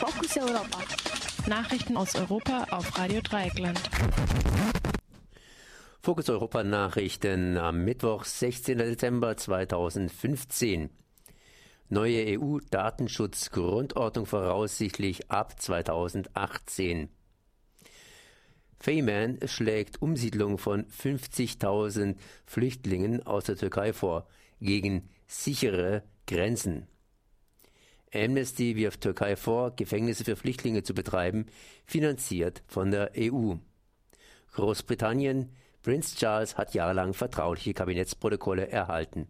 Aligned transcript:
Fokus 0.00 0.36
Europa. 0.38 0.78
Nachrichten 1.46 1.96
aus 1.98 2.14
Europa 2.14 2.64
auf 2.70 2.98
Radio 2.98 3.20
Dreieckland. 3.20 3.78
Fokus 6.00 6.30
Europa 6.30 6.64
Nachrichten 6.64 7.58
am 7.58 7.84
Mittwoch, 7.84 8.24
16. 8.24 8.78
Dezember 8.78 9.36
2015. 9.36 10.88
Neue 11.90 12.38
EU-Datenschutzgrundordnung 12.40 14.24
voraussichtlich 14.24 15.30
ab 15.30 15.60
2018. 15.60 17.10
Feyman 18.78 19.38
schlägt 19.44 20.00
Umsiedlung 20.00 20.56
von 20.56 20.86
50.000 20.86 22.16
Flüchtlingen 22.46 23.26
aus 23.26 23.44
der 23.44 23.56
Türkei 23.56 23.92
vor, 23.92 24.26
gegen 24.62 25.10
sichere 25.26 26.04
Grenzen. 26.26 26.86
Amnesty 28.12 28.76
wirft 28.76 29.02
Türkei 29.02 29.36
vor, 29.36 29.76
Gefängnisse 29.76 30.24
für 30.24 30.36
Flüchtlinge 30.36 30.82
zu 30.82 30.94
betreiben, 30.94 31.46
finanziert 31.86 32.62
von 32.66 32.90
der 32.90 33.12
EU. 33.16 33.54
Großbritannien, 34.52 35.50
Prince 35.82 36.16
Charles 36.16 36.58
hat 36.58 36.74
jahrelang 36.74 37.14
vertrauliche 37.14 37.72
Kabinettsprotokolle 37.72 38.68
erhalten. 38.68 39.28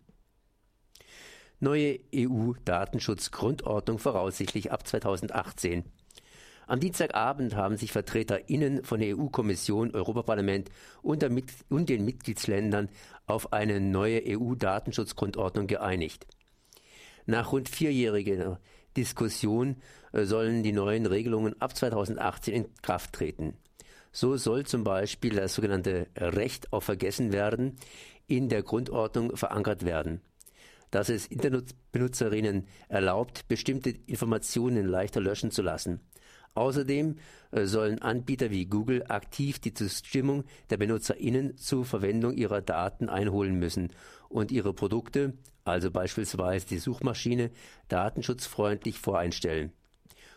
Neue 1.60 2.00
EU-Datenschutzgrundordnung 2.14 3.98
voraussichtlich 3.98 4.72
ab 4.72 4.86
2018. 4.86 5.84
Am 6.66 6.80
Dienstagabend 6.80 7.54
haben 7.56 7.76
sich 7.76 7.92
VertreterInnen 7.92 8.82
von 8.84 9.00
der 9.00 9.18
EU-Kommission, 9.18 9.90
Europaparlament 9.90 10.70
und, 11.02 11.22
und 11.68 11.88
den 11.88 12.04
Mitgliedsländern 12.04 12.88
auf 13.26 13.52
eine 13.52 13.80
neue 13.80 14.22
EU-Datenschutzgrundordnung 14.24 15.66
geeinigt. 15.66 16.26
Nach 17.30 17.52
rund 17.52 17.68
vierjähriger 17.68 18.58
Diskussion 18.96 19.76
äh, 20.12 20.24
sollen 20.24 20.64
die 20.64 20.72
neuen 20.72 21.06
Regelungen 21.06 21.54
ab 21.60 21.76
2018 21.76 22.54
in 22.54 22.74
Kraft 22.82 23.12
treten. 23.12 23.54
So 24.10 24.36
soll 24.36 24.66
zum 24.66 24.82
Beispiel 24.82 25.36
das 25.36 25.54
sogenannte 25.54 26.08
Recht 26.16 26.72
auf 26.72 26.82
Vergessen 26.82 27.32
werden 27.32 27.76
in 28.26 28.48
der 28.48 28.64
Grundordnung 28.64 29.36
verankert 29.36 29.84
werden 29.84 30.20
dass 30.90 31.08
es 31.08 31.26
Internetbenutzerinnen 31.26 32.66
erlaubt, 32.88 33.46
bestimmte 33.46 33.90
Informationen 34.06 34.86
leichter 34.86 35.20
löschen 35.20 35.52
zu 35.52 35.62
lassen. 35.62 36.00
Außerdem 36.54 37.16
äh, 37.52 37.66
sollen 37.66 38.00
Anbieter 38.00 38.50
wie 38.50 38.66
Google 38.66 39.04
aktiv 39.08 39.58
die 39.58 39.74
Zustimmung 39.74 40.44
der 40.70 40.78
BenutzerInnen 40.78 41.56
zur 41.56 41.84
Verwendung 41.84 42.34
ihrer 42.34 42.60
Daten 42.60 43.08
einholen 43.08 43.58
müssen 43.58 43.92
und 44.28 44.50
ihre 44.50 44.74
Produkte, 44.74 45.34
also 45.64 45.90
beispielsweise 45.90 46.66
die 46.66 46.78
Suchmaschine, 46.78 47.50
datenschutzfreundlich 47.88 48.98
voreinstellen. 48.98 49.72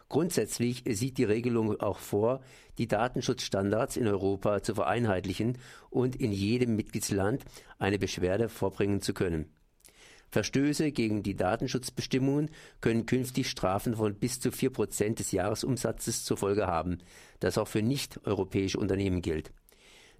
Grundsätzlich 0.09 0.83
sieht 0.87 1.17
die 1.17 1.23
Regelung 1.23 1.79
auch 1.79 1.97
vor, 1.97 2.41
die 2.77 2.87
Datenschutzstandards 2.87 3.97
in 3.97 4.07
Europa 4.07 4.61
zu 4.61 4.75
vereinheitlichen 4.75 5.57
und 5.89 6.15
in 6.15 6.31
jedem 6.31 6.75
Mitgliedsland 6.75 7.43
eine 7.79 7.97
Beschwerde 7.97 8.49
vorbringen 8.49 9.01
zu 9.01 9.13
können. 9.15 9.51
Verstöße 10.33 10.91
gegen 10.91 11.21
die 11.21 11.35
Datenschutzbestimmungen 11.35 12.49
können 12.81 13.05
künftig 13.05 13.47
Strafen 13.51 13.95
von 13.95 14.15
bis 14.15 14.39
zu 14.39 14.51
vier 14.51 14.71
Prozent 14.71 15.19
des 15.19 15.31
Jahresumsatzes 15.31 16.25
zur 16.25 16.37
Folge 16.37 16.65
haben, 16.65 16.97
das 17.39 17.59
auch 17.59 17.67
für 17.67 17.83
nicht-europäische 17.83 18.79
Unternehmen 18.79 19.21
gilt. 19.21 19.51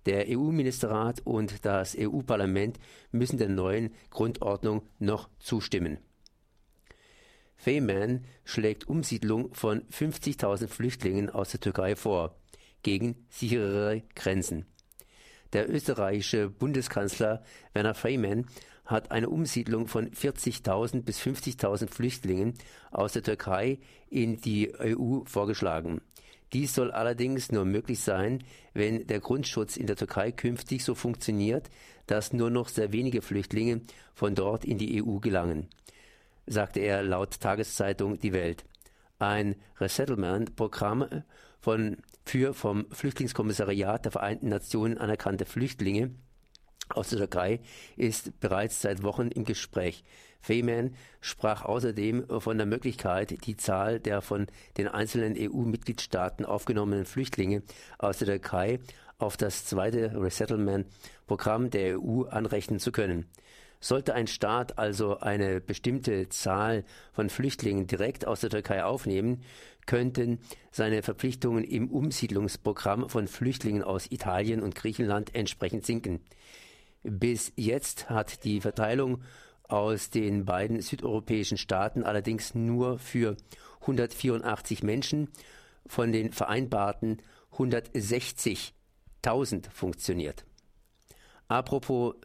Der 0.06 0.28
EU-Ministerrat 0.30 1.22
und 1.26 1.66
das 1.66 1.98
EU-Parlament 1.98 2.80
müssen 3.12 3.40
der 3.40 3.50
neuen 3.50 3.92
Grundordnung 4.12 4.84
noch 5.00 5.30
zustimmen. 5.40 5.98
Feyman 7.56 8.24
schlägt 8.46 8.88
Umsiedlung 8.88 9.52
von 9.56 9.82
50.000 9.88 10.68
Flüchtlingen 10.68 11.32
aus 11.32 11.50
der 11.50 11.60
Türkei 11.60 11.96
vor, 11.96 12.36
gegen 12.84 13.26
sicherere 13.30 14.04
Grenzen. 14.14 14.66
Der 15.54 15.70
österreichische 15.70 16.50
Bundeskanzler 16.50 17.44
Werner 17.74 17.94
Feyman 17.94 18.48
hat 18.86 19.12
eine 19.12 19.30
Umsiedlung 19.30 19.88
von 19.88 20.10
40.000 20.10 21.04
bis 21.04 21.22
50.000 21.22 21.90
Flüchtlingen 21.90 22.56
aus 22.92 23.14
der 23.14 23.22
Türkei 23.22 23.78
in 24.10 24.42
die 24.42 24.74
EU 24.80 25.20
vorgeschlagen. 25.26 26.02
Dies 26.54 26.74
soll 26.74 26.92
allerdings 26.92 27.52
nur 27.52 27.66
möglich 27.66 28.00
sein, 28.00 28.44
wenn 28.74 29.08
der 29.08 29.20
Grundschutz 29.20 29.78
in 29.78 29.88
der 29.88 29.96
Türkei 29.96 30.32
künftig 30.32 30.84
so 30.84 30.96
funktioniert, 30.96 31.70
dass 32.08 32.34
nur 32.34 32.50
noch 32.50 32.68
sehr 32.68 32.92
wenige 32.92 33.22
Flüchtlinge 33.22 33.82
von 34.14 34.36
dort 34.36 34.66
in 34.66 34.78
die 34.78 35.04
EU 35.04 35.20
gelangen, 35.20 35.70
sagte 36.48 36.80
er 36.80 37.04
laut 37.04 37.40
Tageszeitung 37.40 38.20
Die 38.20 38.34
Welt. 38.34 38.66
Ein 39.20 39.56
Resettlement-Programm 39.80 41.24
von 41.64 41.96
für 42.26 42.54
vom 42.54 42.86
Flüchtlingskommissariat 42.92 44.04
der 44.04 44.12
Vereinten 44.12 44.50
Nationen 44.50 44.98
anerkannte 44.98 45.46
Flüchtlinge 45.46 46.12
aus 46.90 47.10
der 47.10 47.20
Türkei 47.20 47.62
ist 47.96 48.38
bereits 48.42 48.82
seit 48.82 49.02
Wochen 49.02 49.30
im 49.30 49.46
Gespräch. 49.46 50.04
Feyman 50.42 50.94
sprach 51.22 51.64
außerdem 51.64 52.28
von 52.42 52.58
der 52.58 52.68
Möglichkeit, 52.68 53.46
die 53.46 53.56
Zahl 53.56 54.02
der 54.02 54.22
von 54.22 54.48
den 54.78 54.90
einzelnen 54.90 55.36
EU-Mitgliedstaaten 55.38 56.46
aufgenommenen 56.46 57.06
Flüchtlinge 57.06 57.64
aus 57.98 58.18
der 58.18 58.28
Türkei 58.28 58.80
auf 59.18 59.38
das 59.38 59.66
zweite 59.66 60.22
Resettlement-Programm 60.22 61.70
der 61.70 61.98
EU 61.98 62.24
anrechnen 62.24 62.80
zu 62.80 62.92
können. 62.92 63.26
Sollte 63.80 64.14
ein 64.14 64.28
Staat 64.28 64.78
also 64.78 65.20
eine 65.20 65.62
bestimmte 65.62 66.30
Zahl 66.30 66.84
von 67.14 67.30
Flüchtlingen 67.30 67.88
direkt 67.88 68.26
aus 68.28 68.42
der 68.42 68.50
Türkei 68.50 68.84
aufnehmen, 68.84 69.44
könnten 69.86 70.40
seine 70.72 71.04
Verpflichtungen 71.04 71.64
im 71.64 71.90
Umsiedlungsprogramm 71.90 73.10
von 73.10 73.28
Flüchtlingen 73.28 73.84
aus 73.84 74.12
Italien 74.12 74.62
und 74.62 74.76
Griechenland 74.76 75.34
entsprechend 75.36 75.86
sinken. 75.86 76.22
Bis 77.04 77.54
jetzt 77.56 78.10
hat 78.10 78.44
die 78.44 78.62
Verteilung 78.62 79.22
aus 79.64 80.10
den 80.10 80.46
beiden 80.46 80.82
südeuropäischen 80.82 81.58
Staaten 81.58 82.04
allerdings 82.04 82.56
nur 82.56 83.00
für 83.00 83.38
184 83.82 84.84
Menschen 84.84 85.30
von 85.86 86.12
den 86.12 86.32
vereinbarten 86.32 87.22
160.000 87.54 89.70
funktioniert. 89.70 90.46
Apropos 91.48 92.16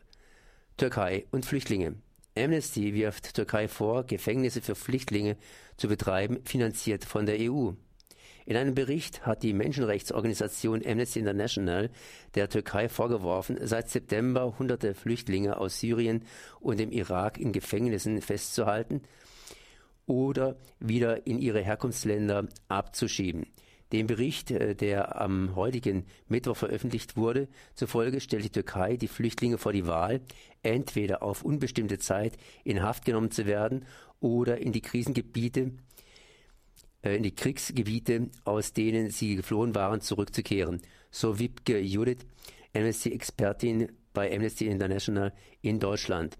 Türkei 0.76 1.26
und 1.32 1.44
Flüchtlinge. 1.44 1.96
Amnesty 2.38 2.94
wirft 2.94 3.34
Türkei 3.34 3.68
vor, 3.68 4.04
Gefängnisse 4.04 4.62
für 4.62 4.74
Flüchtlinge 4.74 5.36
zu 5.76 5.88
betreiben, 5.88 6.38
finanziert 6.44 7.04
von 7.04 7.26
der 7.26 7.36
EU. 7.40 7.72
In 8.46 8.56
einem 8.56 8.74
Bericht 8.74 9.26
hat 9.26 9.42
die 9.42 9.52
Menschenrechtsorganisation 9.52 10.82
Amnesty 10.86 11.18
International 11.18 11.90
der 12.34 12.48
Türkei 12.48 12.88
vorgeworfen, 12.88 13.58
seit 13.60 13.90
September 13.90 14.58
hunderte 14.58 14.94
Flüchtlinge 14.94 15.58
aus 15.58 15.80
Syrien 15.80 16.24
und 16.60 16.80
dem 16.80 16.90
Irak 16.90 17.36
in 17.36 17.52
Gefängnissen 17.52 18.22
festzuhalten 18.22 19.02
oder 20.06 20.56
wieder 20.80 21.26
in 21.26 21.38
ihre 21.38 21.60
Herkunftsländer 21.60 22.48
abzuschieben. 22.68 23.46
Dem 23.92 24.06
Bericht, 24.06 24.50
äh, 24.50 24.74
der 24.74 25.20
am 25.20 25.56
heutigen 25.56 26.04
Mittwoch 26.28 26.56
veröffentlicht 26.56 27.16
wurde, 27.16 27.48
zufolge 27.74 28.20
stellt 28.20 28.44
die 28.44 28.50
Türkei 28.50 28.96
die 28.96 29.08
Flüchtlinge 29.08 29.58
vor 29.58 29.72
die 29.72 29.86
Wahl, 29.86 30.20
entweder 30.62 31.22
auf 31.22 31.42
unbestimmte 31.42 31.98
Zeit 31.98 32.36
in 32.64 32.82
Haft 32.82 33.04
genommen 33.04 33.30
zu 33.30 33.46
werden 33.46 33.86
oder 34.20 34.58
in 34.58 34.72
die 34.72 34.82
Krisengebiete, 34.82 35.72
äh, 37.02 37.16
in 37.16 37.22
die 37.22 37.34
Kriegsgebiete, 37.34 38.28
aus 38.44 38.72
denen 38.72 39.10
sie 39.10 39.36
geflohen 39.36 39.74
waren, 39.74 40.00
zurückzukehren. 40.00 40.82
So 41.10 41.38
Wibke 41.38 41.78
Judith, 41.80 42.26
Amnesty-Expertin 42.74 43.90
bei 44.12 44.34
Amnesty 44.34 44.66
International 44.66 45.32
in 45.62 45.80
Deutschland. 45.80 46.36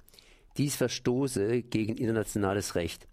Dies 0.59 0.77
verstoße 0.77 1.63
gegen 1.63 1.97
internationales 1.97 2.75
Recht. 2.75 3.07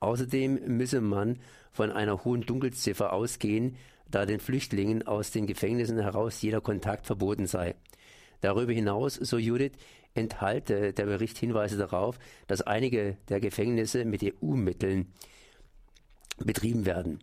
Außerdem 0.00 0.76
müsse 0.76 1.00
man 1.00 1.38
von 1.72 1.90
einer 1.90 2.24
hohen 2.24 2.42
Dunkelziffer 2.42 3.12
ausgehen, 3.12 3.76
da 4.10 4.26
den 4.26 4.40
Flüchtlingen 4.40 5.06
aus 5.06 5.30
den 5.30 5.46
Gefängnissen 5.46 5.98
heraus 6.00 6.42
jeder 6.42 6.60
Kontakt 6.60 7.06
verboten 7.06 7.46
sei. 7.46 7.74
Darüber 8.40 8.72
hinaus, 8.72 9.14
so 9.14 9.38
Judith, 9.38 9.72
enthalte 10.14 10.92
der 10.92 11.04
Bericht 11.06 11.38
Hinweise 11.38 11.76
darauf, 11.76 12.18
dass 12.46 12.62
einige 12.62 13.16
der 13.28 13.40
Gefängnisse 13.40 14.04
mit 14.04 14.22
EU-Mitteln 14.24 15.12
betrieben 16.38 16.86
werden. 16.86 17.20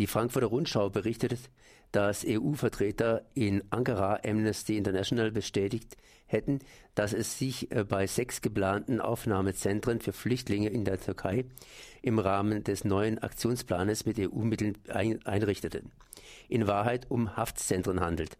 Die 0.00 0.06
Frankfurter 0.06 0.46
Rundschau 0.46 0.88
berichtet, 0.88 1.50
dass 1.92 2.24
EU-Vertreter 2.26 3.26
in 3.34 3.62
Ankara 3.68 4.20
Amnesty 4.24 4.78
International 4.78 5.30
bestätigt 5.30 5.98
hätten, 6.24 6.60
dass 6.94 7.12
es 7.12 7.36
sich 7.38 7.70
äh, 7.70 7.84
bei 7.84 8.06
sechs 8.06 8.40
geplanten 8.40 9.02
Aufnahmezentren 9.02 10.00
für 10.00 10.14
Flüchtlinge 10.14 10.70
in 10.70 10.86
der 10.86 10.98
Türkei 10.98 11.44
im 12.00 12.18
Rahmen 12.18 12.64
des 12.64 12.84
neuen 12.84 13.18
Aktionsplanes 13.18 14.06
mit 14.06 14.18
EU-Mitteln 14.18 14.78
einrichteten. 14.88 15.92
In 16.48 16.66
Wahrheit 16.66 17.10
um 17.10 17.36
Haftzentren 17.36 18.00
handelt. 18.00 18.38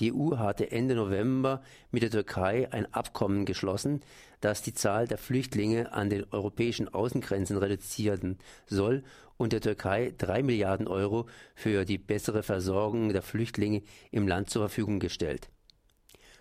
Die 0.00 0.12
EU 0.12 0.38
hatte 0.38 0.70
Ende 0.70 0.94
November 0.94 1.62
mit 1.90 2.02
der 2.02 2.10
Türkei 2.10 2.70
ein 2.72 2.92
Abkommen 2.92 3.44
geschlossen, 3.44 4.00
das 4.40 4.62
die 4.62 4.72
Zahl 4.72 5.06
der 5.06 5.18
Flüchtlinge 5.18 5.92
an 5.92 6.08
den 6.08 6.24
europäischen 6.30 6.92
Außengrenzen 6.92 7.56
reduzieren 7.58 8.38
soll 8.66 9.04
und 9.36 9.52
der 9.52 9.60
Türkei 9.60 10.14
drei 10.16 10.42
Milliarden 10.42 10.88
Euro 10.88 11.26
für 11.54 11.84
die 11.84 11.98
bessere 11.98 12.42
Versorgung 12.42 13.12
der 13.12 13.22
Flüchtlinge 13.22 13.82
im 14.10 14.26
Land 14.26 14.50
zur 14.50 14.62
Verfügung 14.62 14.98
gestellt. 14.98 15.50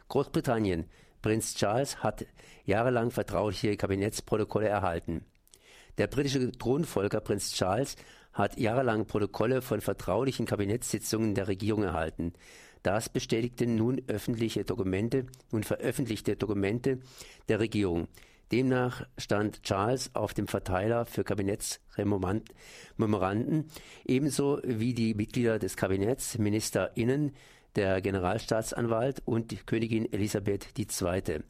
Großbritannien 0.07 0.86
Prinz 1.21 1.56
Charles 1.56 1.98
hat 2.03 2.25
jahrelang 2.65 3.12
vertrauliche 3.12 3.77
Kabinettsprotokolle 3.77 4.68
erhalten. 4.68 5.25
Der 5.98 6.07
britische 6.07 6.51
Thronfolger 6.51 7.19
Prinz 7.19 7.51
Charles 7.53 7.95
hat 8.33 8.57
jahrelang 8.57 9.06
Protokolle 9.06 9.62
von 9.62 9.81
vertraulichen 9.81 10.45
Kabinettssitzungen 10.45 11.36
der 11.36 11.48
Regierung 11.48 11.83
erhalten. 11.83 12.33
Das 12.83 13.09
bestätigten 13.09 13.75
nun 13.75 14.01
öffentliche 14.07 14.63
Dokumente, 14.63 15.25
nun 15.51 15.63
veröffentlichte 15.63 16.35
Dokumente 16.35 16.99
der 17.47 17.59
Regierung. 17.59 18.07
Demnach 18.51 19.05
stand 19.17 19.63
Charles 19.63 20.13
auf 20.13 20.33
dem 20.33 20.47
Verteiler 20.47 21.05
für 21.05 21.23
Kabinettsmemoranden, 21.23 23.65
ebenso 24.05 24.59
wie 24.63 24.93
die 24.93 25.13
Mitglieder 25.13 25.57
des 25.57 25.77
Kabinetts, 25.77 26.37
MinisterInnen, 26.37 27.33
der 27.75 28.01
Generalstaatsanwalt 28.01 29.21
und 29.25 29.65
Königin 29.65 30.11
Elisabeth 30.11 30.77
II. 30.77 31.43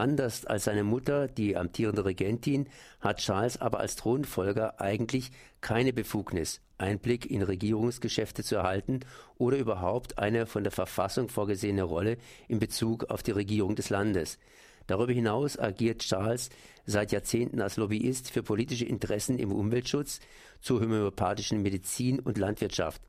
Anders 0.00 0.46
als 0.46 0.64
seine 0.64 0.82
Mutter, 0.82 1.28
die 1.28 1.58
amtierende 1.58 2.06
Regentin, 2.06 2.70
hat 3.02 3.18
Charles 3.18 3.60
aber 3.60 3.80
als 3.80 3.96
Thronfolger 3.96 4.80
eigentlich 4.80 5.30
keine 5.60 5.92
Befugnis, 5.92 6.62
Einblick 6.78 7.30
in 7.30 7.42
Regierungsgeschäfte 7.42 8.42
zu 8.42 8.54
erhalten 8.54 9.00
oder 9.36 9.58
überhaupt 9.58 10.18
eine 10.18 10.46
von 10.46 10.64
der 10.64 10.72
Verfassung 10.72 11.28
vorgesehene 11.28 11.82
Rolle 11.82 12.16
in 12.48 12.58
Bezug 12.58 13.10
auf 13.10 13.22
die 13.22 13.32
Regierung 13.32 13.76
des 13.76 13.90
Landes. 13.90 14.38
Darüber 14.86 15.12
hinaus 15.12 15.58
agiert 15.58 15.98
Charles 16.00 16.48
seit 16.86 17.12
Jahrzehnten 17.12 17.60
als 17.60 17.76
Lobbyist 17.76 18.30
für 18.30 18.42
politische 18.42 18.86
Interessen 18.86 19.38
im 19.38 19.52
Umweltschutz, 19.52 20.20
zur 20.62 20.80
homöopathischen 20.80 21.60
Medizin 21.60 22.20
und 22.20 22.38
Landwirtschaft. 22.38 23.02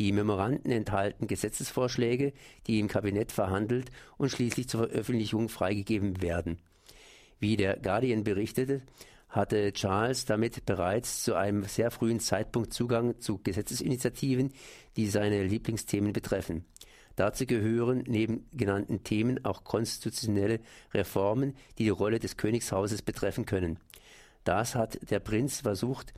Die 0.00 0.12
Memoranden 0.12 0.72
enthalten 0.72 1.26
Gesetzesvorschläge, 1.26 2.32
die 2.66 2.80
im 2.80 2.88
Kabinett 2.88 3.32
verhandelt 3.32 3.90
und 4.16 4.30
schließlich 4.30 4.66
zur 4.66 4.88
Veröffentlichung 4.88 5.50
freigegeben 5.50 6.22
werden. 6.22 6.58
Wie 7.38 7.58
der 7.58 7.76
Guardian 7.76 8.24
berichtete, 8.24 8.80
hatte 9.28 9.74
Charles 9.74 10.24
damit 10.24 10.64
bereits 10.64 11.22
zu 11.22 11.34
einem 11.34 11.64
sehr 11.64 11.90
frühen 11.90 12.18
Zeitpunkt 12.18 12.72
Zugang 12.72 13.20
zu 13.20 13.42
Gesetzesinitiativen, 13.42 14.54
die 14.96 15.06
seine 15.06 15.44
Lieblingsthemen 15.44 16.14
betreffen. 16.14 16.64
Dazu 17.16 17.44
gehören 17.44 18.02
neben 18.06 18.48
genannten 18.54 19.04
Themen 19.04 19.44
auch 19.44 19.64
konstitutionelle 19.64 20.60
Reformen, 20.94 21.54
die 21.76 21.84
die 21.84 21.90
Rolle 21.90 22.20
des 22.20 22.38
Königshauses 22.38 23.02
betreffen 23.02 23.44
können. 23.44 23.78
Das 24.44 24.74
hat 24.74 25.10
der 25.10 25.20
Prinz 25.20 25.60
versucht, 25.60 26.14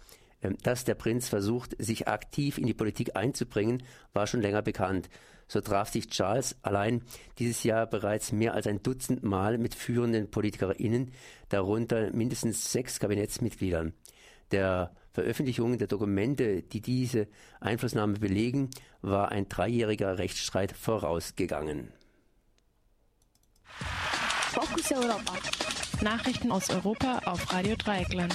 dass 0.63 0.85
der 0.85 0.95
Prinz 0.95 1.29
versucht, 1.29 1.75
sich 1.79 2.09
aktiv 2.09 2.59
in 2.59 2.67
die 2.67 2.75
Politik 2.75 3.17
einzubringen, 3.17 3.83
war 4.13 4.27
schon 4.27 4.43
länger 4.43 4.63
bekannt. 4.63 5.09
So 5.49 5.61
traf 5.61 5.91
sich 5.91 6.09
Charles 6.09 6.57
allein 6.63 7.03
dieses 7.39 7.63
Jahr 7.63 7.87
bereits 7.87 8.33
mehr 8.33 8.55
als 8.55 8.67
ein 8.67 8.83
Dutzend 8.83 9.23
Mal 9.23 9.59
mit 9.59 9.75
führenden 9.75 10.31
PolitikerInnen, 10.31 11.13
darunter 11.49 12.11
mindestens 12.13 12.73
sechs 12.73 12.99
Kabinettsmitgliedern. 12.99 13.93
Der 14.51 14.95
Veröffentlichung 15.13 15.77
der 15.79 15.89
Dokumente, 15.89 16.63
die 16.63 16.81
diese 16.81 17.29
Einflussnahme 17.61 18.15
belegen, 18.15 18.71
war 19.03 19.31
ein 19.31 19.49
dreijähriger 19.49 20.19
Rechtsstreit 20.19 20.73
vorausgegangen. 20.73 21.93
Fokus 24.53 24.93
Europa. 24.93 25.35
Nachrichten 26.03 26.51
aus 26.51 26.71
Europa 26.71 27.21
auf 27.27 27.53
Radio 27.53 27.77
Dreieckland. 27.77 28.35